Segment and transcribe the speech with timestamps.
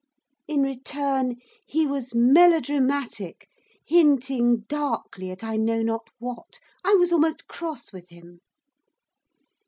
[0.47, 1.35] In return,
[1.67, 3.47] he was melodramatic;
[3.85, 6.59] hinting darkly at I know not what.
[6.83, 8.39] I was almost cross with him.